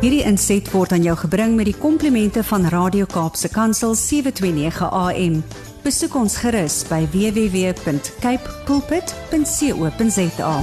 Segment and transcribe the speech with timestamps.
[0.00, 5.34] Hierdie inset word aan jou gebring met die komplimente van Radio Kaapse Kansel 729 AM.
[5.84, 10.54] Besoek ons gerus by www.cape pulpit.co.za.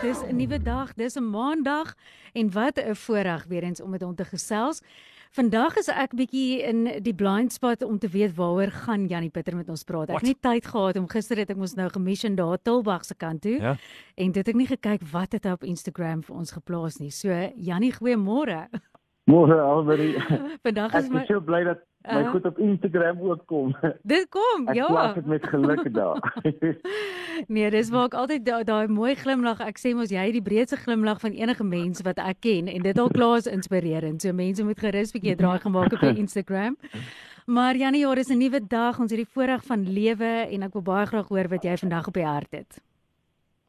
[0.00, 1.92] Dis 'n nuwe dag, dis 'n maandag
[2.32, 4.80] en wat 'n voorreg weer eens om met hom te gesels.
[5.32, 9.54] Vandag is ek bietjie in die blind spot om te weet waaroor gaan Janie Pieter
[9.56, 10.10] met ons praat.
[10.12, 13.16] Ek het nie tyd gehad om gister het ek mos nou gemission daar Tilbag se
[13.16, 13.54] kant toe.
[13.56, 13.72] Ja.
[14.20, 17.08] En dit ek nie gekyk wat het hy op Instagram vir ons geplaas nie.
[17.08, 18.66] So Janie, goeiemôre.
[19.32, 20.20] Môre Alberie.
[20.68, 22.30] Vandag Ek is is my so bly dat my Uh-huh.
[22.30, 23.74] goed op Instagram ook kom.
[24.02, 24.86] Dit kom, Ek ja.
[24.86, 26.18] plaas dit met geluk daar.
[27.48, 29.60] Nee, dis waar ek altyd daai daai mooi glimlag.
[29.60, 32.82] Ek sê mos jy het die breedste glimlag van enige mens wat ek ken en
[32.82, 34.22] dit al klaar is inspirerend.
[34.22, 36.76] So mense moet gerus 'n bietjie draai gemaak op jou Instagram.
[37.46, 38.98] Maar Janie, ja, dis 'n nuwe dag.
[39.00, 42.06] Ons het die voorreg van lewe en ek wil baie graag hoor wat jy vandag
[42.06, 42.80] op die hart het.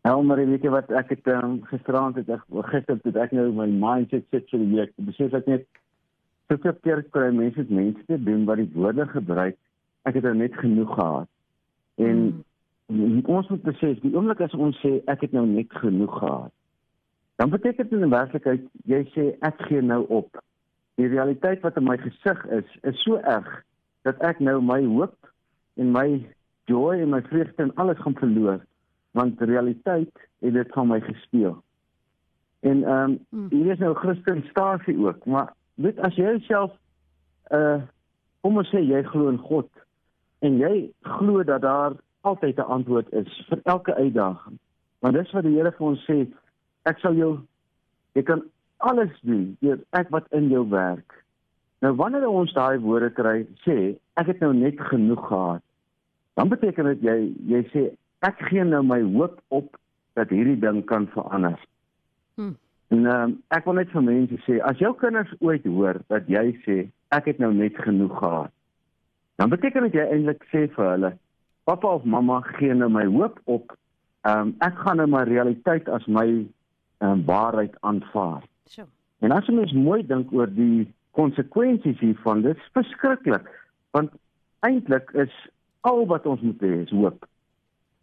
[0.03, 3.65] Elmarie, weet jy wat ek het um, gisteraand het ek gister het ek nou my
[3.67, 4.91] mindset sit vir die week.
[4.99, 5.65] Ek Besef ek net
[6.51, 9.57] soveel keer kry mense met mense te doen wat die woorde gebruik.
[10.03, 11.29] Ek het nou net genoeg gehad.
[11.95, 12.43] En
[12.87, 13.23] mm.
[13.25, 16.51] ons moet besef die oomblik as ons sê ek het nou net genoeg gehad.
[17.41, 20.41] Dan beteken dit in werklikheid jy sê ek gee nou op.
[21.01, 23.49] Die realiteit wat in my gesig is, is so erg
[24.05, 25.15] dat ek nou my hoop
[25.79, 26.07] en my
[26.69, 28.61] joy en my vreugde en alles gaan verloor
[29.13, 30.09] want realiteit
[30.41, 31.59] het dit van my gesteel.
[32.59, 36.71] En ehm um, hier is nou Christenstasie ook, maar weet as jy self
[37.51, 37.81] uh
[38.43, 39.69] kom ons sê jy glo in God
[40.43, 44.59] en jy glo dat daar altyd 'n antwoord is vir elke uitdaging.
[44.99, 46.27] Want dis wat die Here vir ons sê,
[46.83, 47.39] ek sal jou
[48.15, 48.43] jy kan
[48.77, 51.23] alles doen deur ek wat in jou werk.
[51.81, 55.61] Nou wanneer ons daai woorde kry, sê ek het nou net genoeg gehad.
[56.33, 59.77] Dan beteken dit jy jy sê ek gee nou my hoop op
[60.13, 61.59] dat hierdie ding kan verander.
[62.35, 62.55] Hmm.
[62.93, 66.51] En um, ek wil net vir mense sê as jou kinders ooit hoor dat jy
[66.65, 66.77] sê
[67.15, 68.51] ek het nou net genoeg gehad.
[69.41, 71.13] Dan beteken dit jy eintlik sê vir hulle
[71.65, 73.73] pappa of mamma gee nou my hoop op.
[74.27, 78.43] Ehm um, ek gaan nou my realiteit as my ehm um, waarheid aanvaar.
[78.69, 78.85] So.
[79.25, 80.85] En as jy mens mooi dink oor die
[81.17, 83.49] konsekwensies hiervan, dit is verskriklik.
[83.95, 84.13] Want
[84.67, 85.33] eintlik is
[85.81, 87.25] al wat ons moet hê is hoop.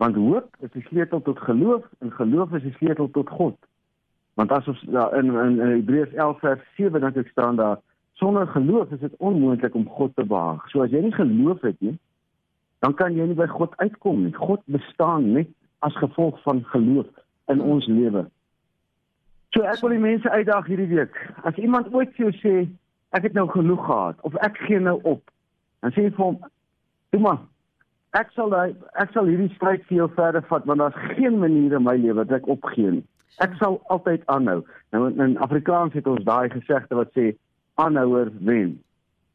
[0.02, 3.56] Want hoop is die sleutel tot geloof en geloof is die sleutel tot God.
[4.40, 7.76] Want as ons daar in in, in Hebreërs 11 vers 7 dan ek staan daar
[8.16, 10.64] sonder geloof is dit onmoontlik om God te behaag.
[10.72, 11.98] So as jy nie geloof het nie,
[12.80, 14.32] dan kan jy nie by God uitkom nie.
[14.32, 15.52] God bestaan net
[15.84, 17.10] as gevolg van geloof
[17.52, 18.24] in ons lewe.
[19.52, 21.20] So ek wil die mense uitdaag hierdie week.
[21.44, 22.56] As iemand ooit vir jou sê
[23.12, 25.20] ek het nou genoeg gehad of ek gee nou op,
[25.84, 26.40] dan sê jy vir hom,
[27.12, 27.44] "Toe maar,
[28.16, 31.76] ek sal daai ek sal hierdie stryd vir jou verder vat want daar's geen manier
[31.76, 33.06] in my lewe dat ek opgee nie.
[33.38, 37.36] Ek sal altyd aanhou." Nou in, in Afrikaans het ons daai gesegde wat sê
[37.74, 38.80] aanhouer wen.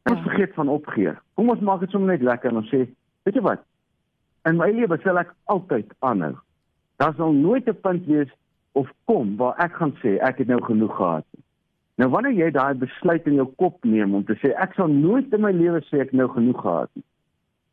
[0.03, 0.23] Ons Ja.
[0.23, 1.13] vergeet van opgee.
[1.33, 2.87] Kom ons maak dit sommer net lekker en ons sê,
[3.23, 3.63] weet jy wat?
[4.45, 6.35] In my lewe sal ek altyd aanhou.
[6.97, 8.29] Daar sal nooit 'n punt wees
[8.73, 11.43] of kom waar ek gaan sê ek het nou genoeg gehad nie.
[11.97, 15.33] Nou wanneer jy daai besluit in jou kop neem om te sê ek sal nooit
[15.33, 17.03] in my lewe sê ek nou genoeg gehad nie.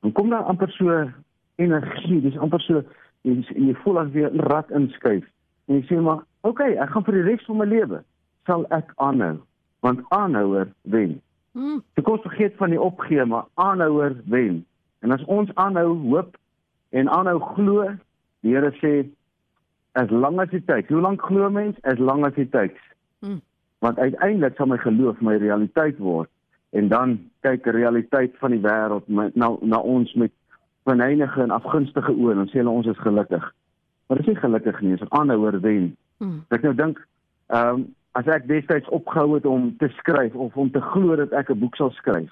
[0.03, 1.11] Dan kom daar amper so
[1.57, 2.83] energie, dis amper so
[3.23, 5.25] jy, jy voel as jy 'n rat inskuif.
[5.69, 8.03] En jy sê maar, "Oké, okay, ek gaan vir die res van my lewe
[8.47, 9.39] sal ek aanhou,
[9.81, 11.21] want aanhouer wen."
[11.53, 11.83] Mm.
[11.95, 14.65] Ek kos vergeet van die opgee, maar aanhouer wen.
[15.01, 16.37] En as ons aanhou hoop
[16.91, 17.91] en aanhou glo,
[18.41, 19.09] die Here sê
[19.93, 20.89] as lank as dit tyd.
[20.89, 21.77] Hoe lank glo mens?
[21.83, 22.77] As lank as dit tyd.
[23.21, 23.41] Mm.
[23.79, 26.31] Want uiteindelik sal my geloof my realiteit word
[26.73, 30.33] en dan kyk die realiteit van die wêreld na na ons met
[30.89, 33.45] venynige en afgunstige oë en sê hulle ons is gelukkig.
[34.13, 35.97] Maar dit is nie gelukkig nie, dis aanhouer wen.
[36.21, 36.43] Mm.
[36.53, 36.99] Ek nou dink,
[37.49, 41.31] ehm um, as ek destyds opgehou het om te skryf of om te glo dat
[41.33, 42.29] ek 'n boek sal skryf.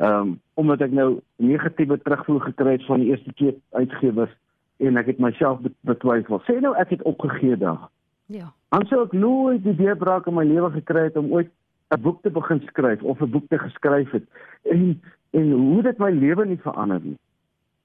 [0.00, 4.32] Ehm um, omdat ek nou negatiewe terugvoer gekry het van die eerste twee uitgewers
[4.76, 6.40] en ek het myself be- betwyfel.
[6.48, 7.88] Sê nou ek het opgegee daar.
[8.26, 8.52] Ja.
[8.68, 11.50] Dan sou ek nooit die deurbraak in my lewe gekry het om ooit
[11.92, 14.24] 'n boek te begin skryf of 'n boek te geskryf het.
[14.62, 17.18] En en hoe dit my lewe nie verander nie.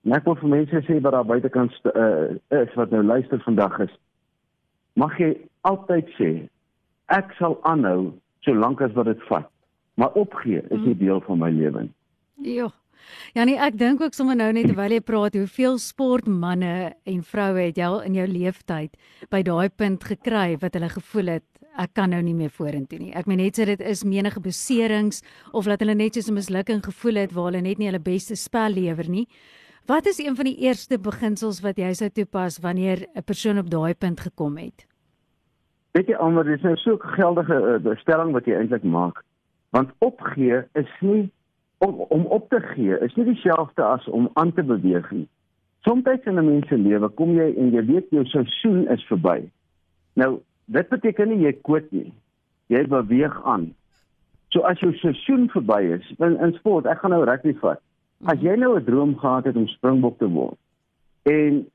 [0.08, 3.74] En ek wil vir mense sê wat daar buitekant uh, is wat nou luister vandag
[3.84, 3.94] is.
[4.96, 5.34] Mag jy
[5.68, 6.30] altyd sê
[7.12, 8.14] ek sal aanhou
[8.48, 9.50] solank as wat dit vat.
[10.00, 11.96] Maar opgee is nie deel van my lewe nie.
[12.56, 12.70] Ja.
[13.36, 17.68] Ja nee, ek dink ook sommer nou net terwyl jy praat, hoeveel sportmense en vroue
[17.68, 18.96] het jy al in jou lewenstyd
[19.34, 21.46] by daai punt gekry wat hulle gevoel het
[21.78, 23.14] ek kan nou nie meer vorentoe nie.
[23.14, 25.22] Ek meen net sê dit is menige beserings
[25.54, 28.36] of dat hulle net soos 'n mislukking gevoel het waar hulle net nie hulle beste
[28.36, 29.28] spel lewer nie.
[29.88, 33.70] Wat is een van die eerste beginsels wat jy sou toepas wanneer 'n persoon op
[33.70, 34.86] daai punt gekom het?
[35.92, 39.24] Weet jy almal, dis nou so 'n geldige uh, stelling wat jy eintlik maak.
[39.70, 41.32] Want opgee is nie
[41.78, 45.28] om, om op te gee is nie dieselfde as om aan te beweeg nie.
[45.80, 49.50] Soms in 'n mens se lewe kom jy en jy weet jou seisoen is verby.
[50.14, 52.14] Nou, dit beteken nie jy kwit nie.
[52.68, 53.74] Jy beweeg aan.
[54.50, 57.80] So as jou seisoen verby is, in, in sport, ek gaan nou rugby vat.
[58.26, 60.58] As jy nou 'n droom gehad het om springbok te word
[61.28, 61.66] en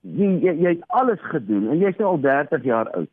[0.00, 3.10] jy jy, jy het alles gedoen en jy's nou al 30 jaar oud.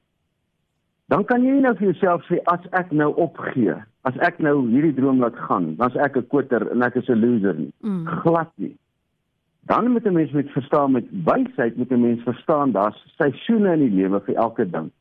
[1.07, 3.75] Dan kan jy nou vir jouself sê as ek nou opgee,
[4.09, 7.21] as ek nou hierdie droom laat gaan, dan's ek 'n kwitter en ek is 'n
[7.21, 7.73] loser nie.
[7.81, 8.05] Mm.
[8.05, 8.75] Glad nie.
[9.67, 13.79] Dan moet 'n mens met verstaan met wysheid moet 'n mens verstaan daar's seisoene in
[13.79, 14.91] die lewe vir elke ding.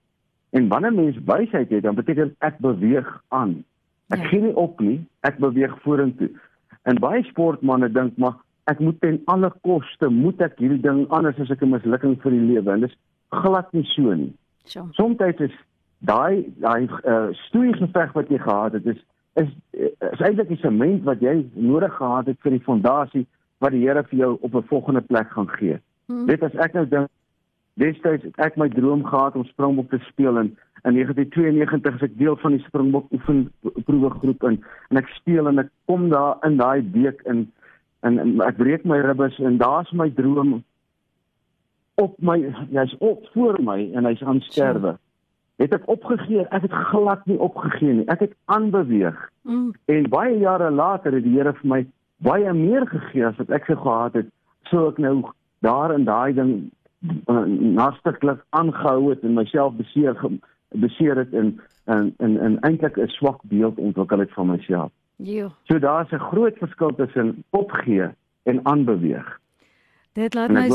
[0.50, 3.64] En wanneer mens wysheid het, dan beteken ek beweeg aan.
[4.08, 4.28] Ek ja.
[4.28, 6.31] gee nie op nie, ek beweeg vorentoe.
[6.84, 8.36] En baie sportmense dink maar
[8.70, 12.32] ek moet ten alle koste moet ek hierdie ding anders as ek 'n mislukking vir
[12.32, 12.96] die lewe en dis
[13.31, 14.32] glad nie so nie.
[14.64, 14.88] So.
[14.92, 15.56] Soms is
[15.98, 19.00] daai daai uh, stoei geveg wat jy gehad het is
[19.34, 19.50] is
[20.12, 23.26] is eintlik die sement wat jy nodig gehad het vir die fondasie
[23.64, 25.78] wat die Here vir jou op 'n volgende plek gaan gee.
[26.06, 26.26] Hmm.
[26.26, 27.08] Net as ek nou dink
[27.80, 30.52] destyds het ek my droom gehad om Springbok te speel en
[30.84, 34.60] in 1992 as ek deel van die Springbok oefenproewe groep in
[34.90, 37.46] en ek speel en ek kom daar in daai week in
[38.04, 40.58] en, en ek breek my ribbes en daar's my droom
[42.02, 42.38] op my
[42.74, 44.96] jy's op voor my en hy's aan sterwe.
[45.62, 46.42] Het ek opgegee?
[46.50, 48.06] Ek het glad nie opgegee nie.
[48.10, 49.18] Ek het aanbeweeg.
[49.46, 49.70] Mm.
[49.86, 51.80] En baie jare later het die Here vir my
[52.26, 54.32] baie meer gegee as wat ek sou gehad het
[54.70, 55.20] sou ek nou
[55.66, 56.54] daar in daai ding
[57.26, 60.16] uh, nastiglik aangehou het en myself beseer
[60.68, 64.90] beseer het en en en, en eintlik 'n swak beeld ontwikkel het van myself.
[65.16, 65.48] Ja.
[65.62, 68.08] So daar's 'n groot verskil tussen opgee
[68.42, 69.40] en aanbeweeg.
[70.14, 70.69] Dit laat my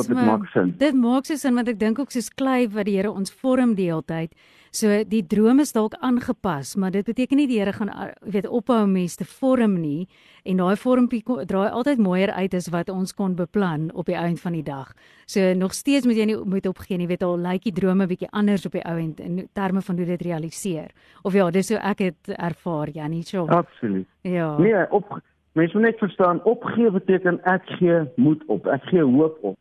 [0.78, 3.76] Dit maak so sin want ek dink ook soos klei wat die Here ons vorm
[3.78, 4.34] die hele tyd.
[4.76, 7.90] So die droom is dalk aangepas, maar dit beteken nie die Here gaan
[8.22, 10.10] weet ophou om mense te vorm nie
[10.44, 14.42] en daai vormpie draai altyd mooier uit as wat ons kon beplan op die einde
[14.42, 14.92] van die dag.
[15.26, 18.30] So nog steeds moet jy nie moet opgee nie, weet al lyk die drome bietjie
[18.32, 20.92] anders op die ou end in terme van hoe dit realiseer.
[21.24, 23.48] Of ja, dis hoe ek het ervaar, Janie, so.
[23.48, 24.08] Absoluut.
[24.28, 24.58] Ja.
[24.58, 25.22] Nee, op
[25.54, 29.58] mense moet net verstaan opgee beteken ek gee moed op, ek gee hoop op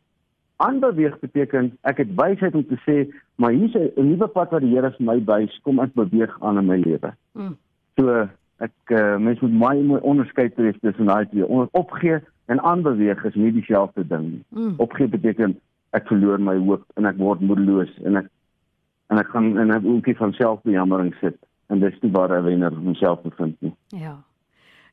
[0.59, 2.97] aanbeweeg beteken ek het wysheid om te sê
[3.39, 6.59] maar hier's 'n nuwe pad wat die Here vir my wys kom ek beweeg aan
[6.59, 7.15] in my lewe.
[7.33, 7.57] Mm.
[7.97, 11.47] So ek uh, mens moet my mooi onderskei tref tussen daai twee.
[11.47, 14.45] Onder opgee en aanbeweeg is nie dieselfde ding nie.
[14.49, 14.75] Mm.
[14.77, 18.27] Opgee beteken ek verloor my hoop en ek word moedeloos en ek
[19.09, 21.39] en ek gaan in 'n ookie van selfbejammering sit
[21.69, 23.75] en dis nie waar 'n wenner homself bevind nie.
[23.89, 24.19] Ja.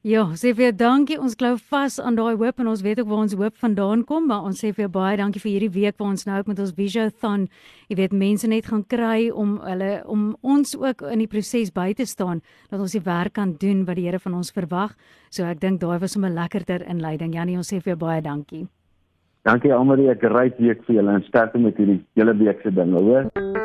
[0.06, 1.16] Ja, sê vir dankie.
[1.18, 4.28] Ons glo vas aan daai hoop en ons weet ook waar ons hoop vandaan kom,
[4.30, 7.48] maar ons sê vir baie dankie vir hierdie week waar ons nou met ons Visiothon,
[7.90, 11.88] jy weet mense net gaan kry om hulle om ons ook in die proses by
[11.98, 14.94] te staan dat ons die werk kan doen wat die Here van ons verwag.
[15.34, 17.34] So ek dink daai was 'n lekkerder inleiding.
[17.34, 18.68] Janie, ons sê vir baie dankie.
[19.44, 23.02] Dankie almal, 'n great week vir julle en sterkte met hierdie hele week se dinge,
[23.02, 23.65] hoor.